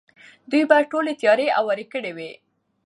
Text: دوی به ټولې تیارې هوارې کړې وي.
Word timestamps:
دوی 0.49 0.63
به 0.69 0.77
ټولې 0.91 1.13
تیارې 1.21 1.47
هوارې 1.57 1.85
کړې 1.93 2.11
وي. 2.17 2.31